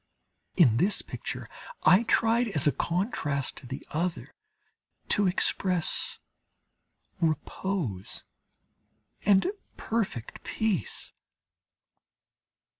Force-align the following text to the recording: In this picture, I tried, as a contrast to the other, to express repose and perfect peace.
In 0.57 0.77
this 0.77 1.03
picture, 1.03 1.47
I 1.83 2.01
tried, 2.01 2.47
as 2.47 2.65
a 2.65 2.71
contrast 2.71 3.55
to 3.57 3.67
the 3.67 3.85
other, 3.91 4.33
to 5.09 5.27
express 5.27 6.17
repose 7.21 8.25
and 9.25 9.45
perfect 9.77 10.43
peace. 10.43 11.13